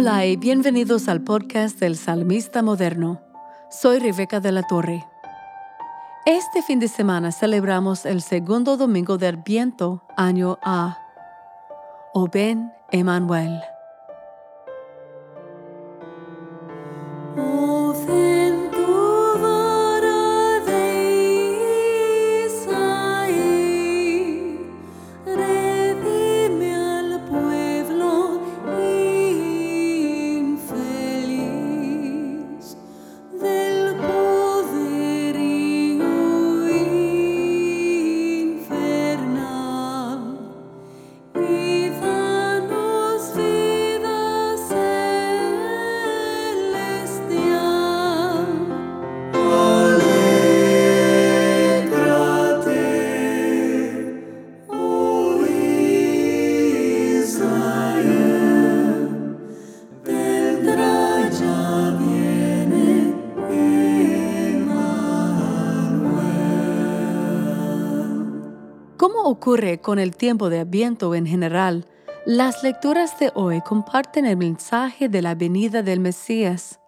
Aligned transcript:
Hola 0.00 0.24
y 0.24 0.36
bienvenidos 0.38 1.10
al 1.10 1.20
podcast 1.20 1.78
del 1.78 1.94
Salmista 1.94 2.62
Moderno. 2.62 3.20
Soy 3.70 3.98
Rebeca 3.98 4.40
de 4.40 4.50
la 4.50 4.62
Torre. 4.62 5.06
Este 6.24 6.62
fin 6.62 6.80
de 6.80 6.88
semana 6.88 7.32
celebramos 7.32 8.06
el 8.06 8.22
segundo 8.22 8.78
domingo 8.78 9.18
del 9.18 9.36
viento, 9.36 10.02
año 10.16 10.58
A. 10.62 10.96
O 12.14 12.30
Emanuel. 12.90 13.60
Ocurre 69.40 69.80
con 69.80 69.98
el 69.98 70.16
tiempo 70.16 70.50
de 70.50 70.60
Adviento 70.60 71.14
en 71.14 71.24
general, 71.24 71.86
las 72.26 72.62
lecturas 72.62 73.18
de 73.18 73.32
hoy 73.34 73.62
comparten 73.62 74.26
el 74.26 74.36
mensaje 74.36 75.08
de 75.08 75.22
la 75.22 75.34
venida 75.34 75.82
del 75.82 75.98
Mesías. 75.98 76.78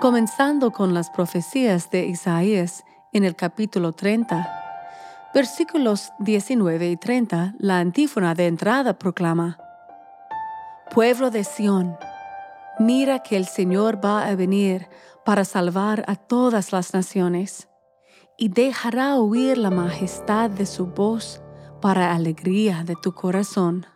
Comenzando 0.00 0.72
con 0.72 0.92
las 0.92 1.08
profecías 1.10 1.88
de 1.92 2.04
Isaías 2.04 2.82
en 3.12 3.22
el 3.22 3.36
capítulo 3.36 3.92
30, 3.92 4.44
versículos 5.32 6.10
19 6.18 6.90
y 6.90 6.96
30, 6.96 7.54
la 7.60 7.78
antífona 7.78 8.34
de 8.34 8.48
entrada 8.48 8.98
proclama, 8.98 9.56
Pueblo 10.92 11.30
de 11.30 11.44
Sión, 11.44 11.96
mira 12.80 13.20
que 13.20 13.36
el 13.36 13.46
Señor 13.46 14.04
va 14.04 14.26
a 14.26 14.34
venir 14.34 14.88
para 15.24 15.44
salvar 15.44 16.02
a 16.08 16.16
todas 16.16 16.72
las 16.72 16.92
naciones 16.92 17.68
y 18.38 18.48
dejará 18.48 19.16
oír 19.16 19.58
la 19.58 19.70
majestad 19.70 20.50
de 20.50 20.66
su 20.66 20.86
voz 20.86 21.40
para 21.80 22.14
alegría 22.14 22.84
de 22.84 22.96
tu 22.96 23.12
corazón. 23.12 23.86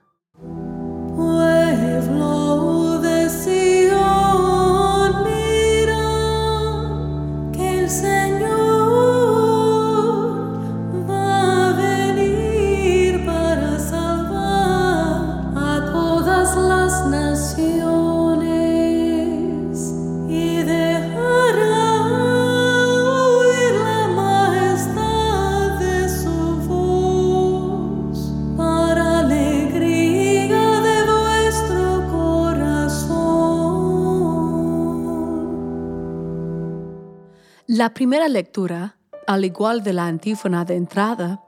La 37.91 37.95
primera 37.95 38.29
lectura, 38.29 38.97
al 39.27 39.45
igual 39.45 39.83
de 39.83 39.93
la 39.93 40.07
antífona 40.07 40.65
de 40.65 40.77
entrada, 40.77 41.43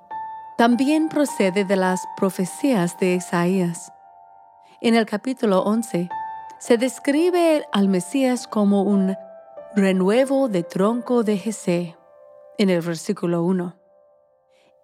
también 0.59 1.09
procede 1.09 1.65
de 1.65 1.77
las 1.77 2.03
profecías 2.17 2.99
de 2.99 3.15
Isaías. 3.15 3.93
En 4.81 4.97
el 4.97 5.07
capítulo 5.07 5.61
11 5.63 6.09
se 6.59 6.79
describe 6.79 7.65
al 7.71 7.89
Mesías 7.89 8.49
como 8.49 8.83
un 8.83 9.15
renuevo 9.77 10.49
de 10.49 10.65
tronco 10.65 11.23
de 11.23 11.39
Jesé, 11.39 11.97
en 12.59 12.71
el 12.71 12.81
versículo 12.81 13.45
1. 13.45 13.77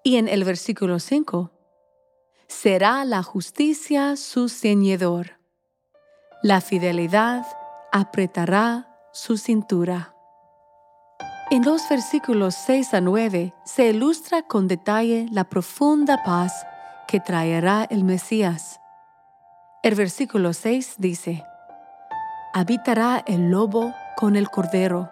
Y 0.05 0.15
en 0.15 0.29
el 0.29 0.45
versículo 0.45 1.01
5, 1.01 1.51
será 2.47 3.05
la 3.05 3.25
justicia 3.25 4.15
su 4.15 4.49
ceñidor. 4.49 5.41
La 6.41 6.61
fidelidad 6.61 7.45
apretará 7.91 8.97
su 9.13 9.37
cintura. 9.37 10.15
En 11.51 11.65
los 11.65 11.89
versículos 11.89 12.55
6 12.67 12.93
a 12.93 13.01
9 13.01 13.55
se 13.65 13.89
ilustra 13.89 14.43
con 14.43 14.69
detalle 14.69 15.29
la 15.33 15.45
profunda 15.45 16.23
paz 16.23 16.53
que 17.07 17.21
traerá 17.21 17.85
el 17.89 18.05
Mesías. 18.05 18.81
El 19.83 19.95
versículo 19.95 20.53
6 20.53 20.97
dice, 20.99 21.43
Habitará 22.53 23.25
el 23.27 23.51
lobo 23.51 23.95
con 24.19 24.37
el 24.37 24.51
cordero, 24.51 25.09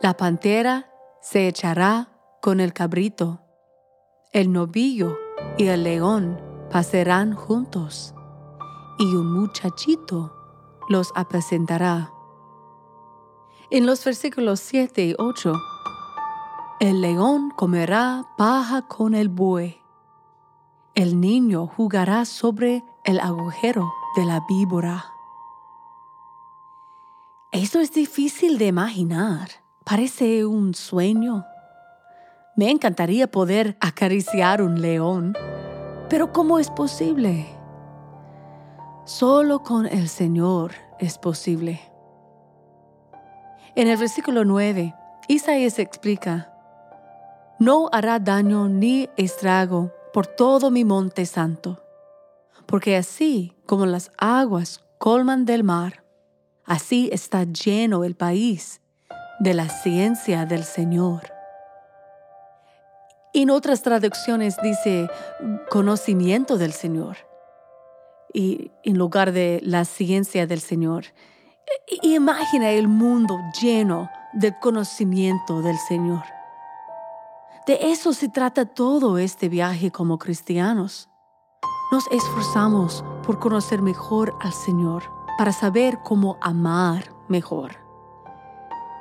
la 0.00 0.16
pantera 0.16 0.86
se 1.20 1.48
echará 1.48 2.10
con 2.40 2.60
el 2.60 2.72
cabrito, 2.72 3.40
el 4.30 4.52
novillo 4.52 5.18
y 5.58 5.66
el 5.66 5.82
león 5.82 6.40
pasarán 6.70 7.34
juntos, 7.34 8.14
y 9.00 9.16
un 9.16 9.32
muchachito 9.32 10.32
los 10.88 11.10
apacentará. 11.16 12.13
En 13.74 13.86
los 13.86 14.04
versículos 14.04 14.60
7 14.60 15.04
y 15.04 15.14
8, 15.18 15.52
el 16.78 17.00
león 17.00 17.50
comerá 17.50 18.24
paja 18.38 18.82
con 18.82 19.16
el 19.16 19.28
buey. 19.28 19.80
El 20.94 21.20
niño 21.20 21.66
jugará 21.66 22.24
sobre 22.24 22.84
el 23.04 23.18
agujero 23.18 23.92
de 24.14 24.26
la 24.26 24.44
víbora. 24.48 25.06
Esto 27.50 27.80
es 27.80 27.92
difícil 27.92 28.58
de 28.58 28.68
imaginar. 28.68 29.48
Parece 29.82 30.46
un 30.46 30.74
sueño. 30.74 31.44
Me 32.54 32.70
encantaría 32.70 33.28
poder 33.28 33.76
acariciar 33.80 34.62
un 34.62 34.80
león, 34.80 35.34
pero 36.08 36.32
¿cómo 36.32 36.60
es 36.60 36.70
posible? 36.70 37.48
Solo 39.04 39.64
con 39.64 39.86
el 39.86 40.08
Señor 40.08 40.70
es 41.00 41.18
posible. 41.18 41.93
En 43.76 43.88
el 43.88 43.96
versículo 43.96 44.44
9, 44.44 44.94
Isaías 45.26 45.80
explica, 45.80 46.52
No 47.58 47.88
hará 47.90 48.20
daño 48.20 48.68
ni 48.68 49.08
estrago 49.16 49.92
por 50.12 50.28
todo 50.28 50.70
mi 50.70 50.84
monte 50.84 51.26
santo, 51.26 51.82
porque 52.66 52.96
así 52.96 53.56
como 53.66 53.84
las 53.86 54.12
aguas 54.16 54.84
colman 54.98 55.44
del 55.44 55.64
mar, 55.64 56.04
así 56.64 57.10
está 57.12 57.42
lleno 57.42 58.04
el 58.04 58.14
país 58.14 58.80
de 59.40 59.54
la 59.54 59.68
ciencia 59.68 60.46
del 60.46 60.62
Señor. 60.62 61.32
En 63.32 63.50
otras 63.50 63.82
traducciones 63.82 64.56
dice 64.62 65.10
conocimiento 65.68 66.58
del 66.58 66.72
Señor. 66.72 67.16
Y 68.32 68.70
en 68.84 68.98
lugar 68.98 69.32
de 69.32 69.60
la 69.64 69.84
ciencia 69.84 70.46
del 70.46 70.60
Señor, 70.60 71.06
Imagina 72.02 72.70
el 72.70 72.88
mundo 72.88 73.38
lleno 73.60 74.10
del 74.32 74.58
conocimiento 74.58 75.62
del 75.62 75.78
Señor. 75.78 76.22
De 77.66 77.78
eso 77.92 78.12
se 78.12 78.28
trata 78.28 78.66
todo 78.66 79.18
este 79.18 79.48
viaje 79.48 79.90
como 79.90 80.18
cristianos. 80.18 81.08
Nos 81.90 82.06
esforzamos 82.10 83.04
por 83.24 83.38
conocer 83.38 83.80
mejor 83.80 84.36
al 84.40 84.52
Señor, 84.52 85.04
para 85.38 85.52
saber 85.52 85.98
cómo 86.02 86.36
amar 86.40 87.14
mejor. 87.28 87.76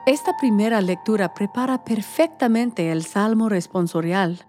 Esta 0.06 0.36
primera 0.38 0.82
lectura 0.82 1.34
prepara 1.34 1.84
perfectamente 1.84 2.92
el 2.92 3.04
Salmo 3.04 3.50
responsorial. 3.50 4.46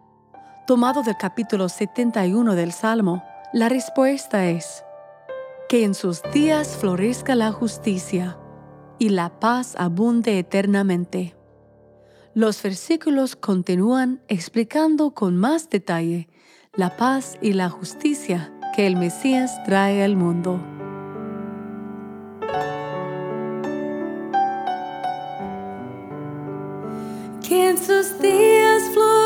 Tomado 0.67 1.03
del 1.03 1.17
capítulo 1.17 1.69
71 1.69 2.55
del 2.55 2.73
Salmo, 2.73 3.23
la 3.53 3.69
respuesta 3.69 4.47
es, 4.47 4.85
que 5.69 5.85
en 5.85 5.95
sus 5.95 6.23
días 6.33 6.77
florezca 6.77 7.35
la 7.35 7.53
justicia 7.53 8.39
y 8.99 9.11
la 9.11 9.41
paz 9.41 9.75
abunde 9.77 10.39
eternamente. 10.39 11.35
Los 12.35 12.63
versículos 12.63 13.37
continúan 13.37 14.21
explicando 14.29 15.13
con 15.13 15.37
más 15.37 15.71
detalle 15.71 16.29
la 16.75 16.97
paz 16.97 17.39
y 17.41 17.53
la 17.53 17.71
justicia 17.71 18.53
que 18.75 18.87
el 18.87 18.97
Mesías 18.97 19.63
trae 19.65 20.03
al 20.03 20.17
mundo. 20.17 20.61
Que 27.47 27.69
en 27.71 27.79
sus 27.79 28.21
días 28.21 28.83
florezca 28.93 29.24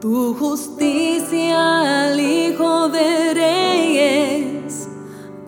tu 0.00 0.34
justicia 0.34 2.06
al 2.06 2.18
Hijo 2.18 2.88
de 2.88 3.34
Reyes, 3.34 4.88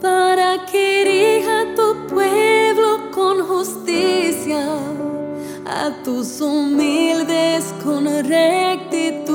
para 0.00 0.66
que 0.66 1.04
dirija 1.04 1.75
tu 1.75 2.06
pueblo 2.14 3.10
con 3.12 3.40
justicia, 3.46 4.62
a 5.64 5.90
tus 6.04 6.40
humildes 6.43 7.72
con 7.82 8.04
rectitud, 8.04 9.32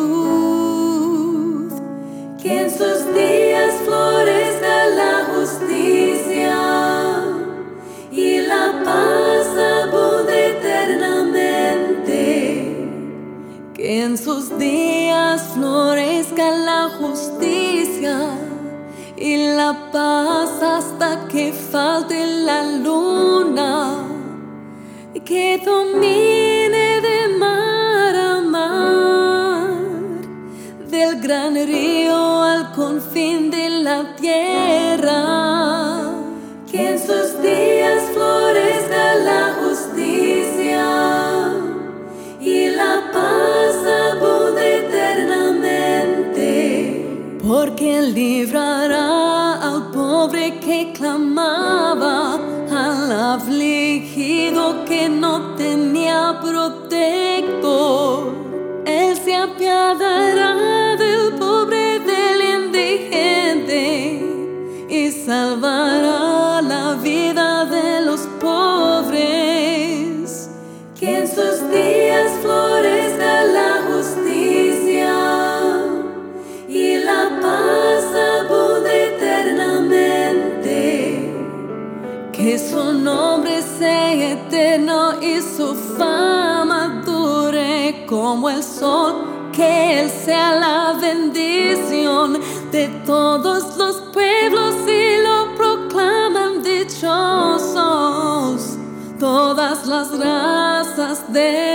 que 2.39 2.61
en 2.61 2.69
sus 2.69 3.11
días 3.15 3.73
florezca 3.85 4.87
la 5.01 5.25
justicia 5.33 6.57
y 8.11 8.41
la 8.41 8.83
paz 8.85 9.47
abunde 9.57 10.57
eternamente, 10.57 12.17
que 13.73 14.03
en 14.03 14.15
sus 14.15 14.55
días 14.59 14.96
florezca 15.57 16.51
la 16.51 16.89
justicia 16.99 18.29
y 19.15 19.37
la 19.55 19.89
paz 19.91 20.61
hasta 20.61 21.27
que 21.27 21.51
falte 21.51 22.25
la 22.45 22.63
luna, 22.63 24.07
que 25.25 25.59
domine 25.65 27.01
de 27.07 27.37
mar 27.39 28.15
a 28.15 28.41
mar, 28.41 29.69
del 30.91 31.19
gran 31.21 31.55
río 31.55 32.43
al 32.43 32.71
confín 32.73 33.49
de 33.49 33.69
la 33.69 34.15
tierra, 34.15 34.86
librará 48.13 49.61
al 49.61 49.91
pobre 49.91 50.59
que 50.59 50.93
clamaba, 50.93 52.39
al 52.69 53.11
afligido 53.11 54.76
como 88.37 88.51
el 88.51 88.63
sol, 88.63 89.49
que 89.51 89.99
Él 89.99 90.11
sea 90.11 90.59
la 90.59 90.93
bendición 91.01 92.39
de 92.71 92.87
todos 93.03 93.75
los 93.77 93.95
pueblos 94.13 94.75
y 94.87 95.17
lo 95.23 95.55
proclaman 95.55 96.61
dichosos. 96.61 97.07
Todas 99.19 99.87
las 99.87 100.15
razas 100.19 101.33
de 101.33 101.66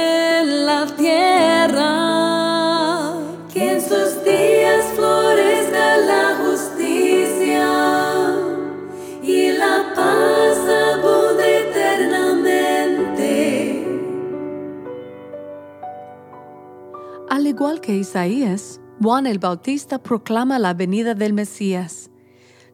Al 17.43 17.49
igual 17.49 17.81
que 17.81 17.97
Isaías, 17.97 18.81
Juan 19.03 19.27
el 19.27 19.41
Bautista 19.41 20.01
proclama 20.01 20.61
la 20.61 20.75
venida 20.75 21.15
del 21.15 21.33
Mesías, 21.33 22.09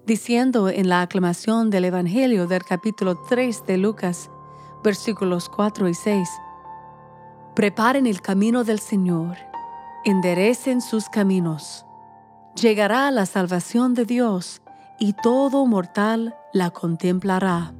diciendo 0.05 0.69
en 0.69 0.91
la 0.91 1.01
aclamación 1.01 1.71
del 1.71 1.87
Evangelio 1.87 2.47
del 2.47 2.63
capítulo 2.65 3.19
3 3.31 3.65
de 3.65 3.79
Lucas, 3.79 4.31
versículos 4.85 5.49
4 5.49 5.89
y 5.89 5.95
6, 5.95 6.29
Preparen 7.57 8.07
el 8.07 8.21
camino 8.21 8.63
del 8.63 8.79
Señor, 8.79 9.39
enderecen 10.05 10.83
sus 10.83 11.09
caminos. 11.09 11.87
Llegará 12.55 13.11
la 13.11 13.25
salvación 13.25 13.95
de 13.95 14.05
Dios 14.05 14.61
y 14.99 15.15
todo 15.15 15.65
mortal 15.65 16.37
la 16.53 16.69
contemplará. 16.69 17.73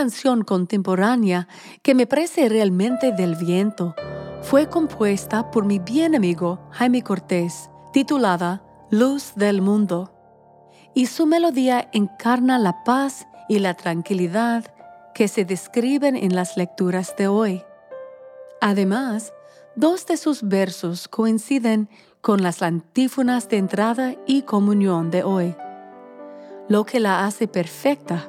Canción 0.00 0.42
contemporánea 0.42 1.46
que 1.82 1.94
me 1.94 2.06
parece 2.06 2.48
realmente 2.48 3.12
del 3.12 3.36
viento 3.36 3.94
fue 4.42 4.68
compuesta 4.68 5.50
por 5.50 5.64
mi 5.66 5.78
bien 5.78 6.14
amigo 6.14 6.58
Jaime 6.70 7.02
Cortés, 7.02 7.70
titulada 7.92 8.62
Luz 8.90 9.34
del 9.36 9.60
Mundo, 9.60 10.12
y 10.94 11.06
su 11.06 11.26
melodía 11.26 11.88
encarna 11.92 12.58
la 12.58 12.82
paz 12.84 13.26
y 13.48 13.58
la 13.58 13.74
tranquilidad 13.74 14.74
que 15.14 15.28
se 15.28 15.44
describen 15.44 16.16
en 16.16 16.34
las 16.34 16.56
lecturas 16.56 17.14
de 17.16 17.28
hoy. 17.28 17.62
Además, 18.60 19.32
Dos 19.76 20.04
de 20.06 20.16
sus 20.16 20.42
versos 20.42 21.06
coinciden 21.06 21.88
con 22.20 22.42
las 22.42 22.60
antífonas 22.60 23.48
de 23.48 23.58
entrada 23.58 24.16
y 24.26 24.42
comunión 24.42 25.12
de 25.12 25.22
hoy, 25.22 25.54
lo 26.68 26.84
que 26.84 26.98
la 26.98 27.24
hace 27.24 27.46
perfecta 27.46 28.28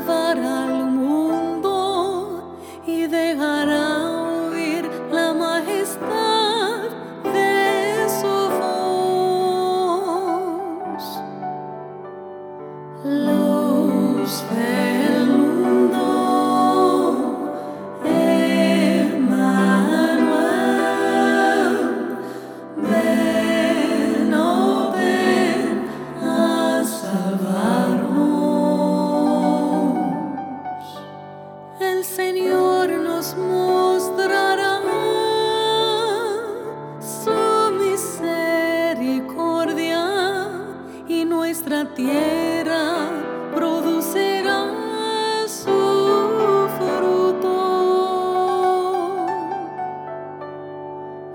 salvará. 0.00 0.71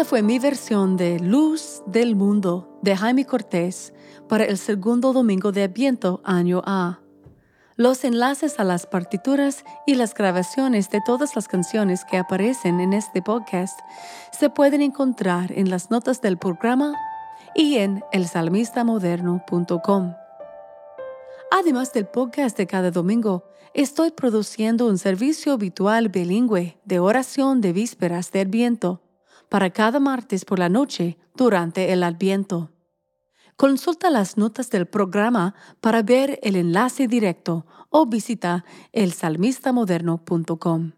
Esa 0.00 0.08
fue 0.08 0.22
mi 0.22 0.38
versión 0.38 0.96
de 0.96 1.20
Luz 1.20 1.82
del 1.84 2.16
Mundo 2.16 2.78
de 2.80 2.96
Jaime 2.96 3.26
Cortés 3.26 3.92
para 4.30 4.46
el 4.46 4.56
segundo 4.56 5.12
domingo 5.12 5.52
de 5.52 5.64
Adviento, 5.64 6.22
año 6.24 6.62
A. 6.64 7.00
Los 7.76 8.02
enlaces 8.04 8.58
a 8.58 8.64
las 8.64 8.86
partituras 8.86 9.62
y 9.86 9.96
las 9.96 10.14
grabaciones 10.14 10.88
de 10.88 11.02
todas 11.04 11.36
las 11.36 11.48
canciones 11.48 12.06
que 12.06 12.16
aparecen 12.16 12.80
en 12.80 12.94
este 12.94 13.20
podcast 13.20 13.78
se 14.32 14.48
pueden 14.48 14.80
encontrar 14.80 15.52
en 15.52 15.68
las 15.68 15.90
notas 15.90 16.22
del 16.22 16.38
programa 16.38 16.94
y 17.54 17.76
en 17.76 18.02
elsalmistamoderno.com. 18.12 20.14
Además 21.50 21.92
del 21.92 22.06
podcast 22.06 22.56
de 22.56 22.66
cada 22.66 22.90
domingo, 22.90 23.44
estoy 23.74 24.12
produciendo 24.12 24.86
un 24.86 24.96
servicio 24.96 25.52
habitual 25.52 26.08
bilingüe 26.08 26.78
de 26.86 27.00
oración 27.00 27.60
de 27.60 27.74
vísperas 27.74 28.32
de 28.32 28.40
Adviento 28.40 29.02
para 29.50 29.68
cada 29.68 30.00
martes 30.00 30.46
por 30.46 30.58
la 30.58 30.70
noche 30.70 31.18
durante 31.34 31.92
el 31.92 32.02
Adviento. 32.02 32.70
Consulta 33.56 34.08
las 34.08 34.38
notas 34.38 34.70
del 34.70 34.86
programa 34.86 35.54
para 35.82 36.02
ver 36.02 36.38
el 36.42 36.56
enlace 36.56 37.08
directo 37.08 37.66
o 37.90 38.06
visita 38.06 38.64
elsalmistamoderno.com. 38.92 40.92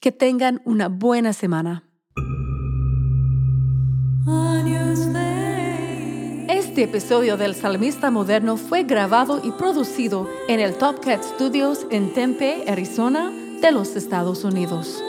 Que 0.00 0.12
tengan 0.12 0.62
una 0.64 0.88
buena 0.88 1.32
semana. 1.32 1.82
Este 6.48 6.84
episodio 6.84 7.36
del 7.36 7.56
Salmista 7.56 8.12
Moderno 8.12 8.56
fue 8.56 8.84
grabado 8.84 9.40
y 9.42 9.50
producido 9.50 10.28
en 10.46 10.60
el 10.60 10.76
Top 10.76 11.00
Cat 11.00 11.24
Studios 11.24 11.84
en 11.90 12.12
Tempe, 12.12 12.62
Arizona, 12.68 13.32
de 13.60 13.72
los 13.72 13.96
Estados 13.96 14.44
Unidos. 14.44 15.02